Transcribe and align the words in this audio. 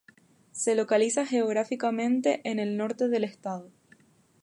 Se 0.51 0.73
localiza 0.73 1.27
geográficamente 1.27 2.41
en 2.43 2.57
el 2.57 2.75
norte 2.75 3.07
del 3.07 3.23
estado. 3.23 3.69